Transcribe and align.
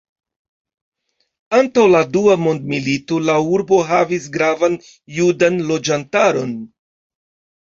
Antaŭ 1.57 1.83
la 1.95 2.01
Dua 2.15 2.37
mondmilito, 2.45 3.19
la 3.27 3.35
urbo 3.59 3.79
havis 3.91 4.27
gravan 4.39 4.79
judan 5.19 5.61
loĝantaron. 5.69 6.59